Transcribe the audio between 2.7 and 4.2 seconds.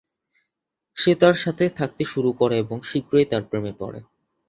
শীঘ্রই তার প্রেমে পড়ে।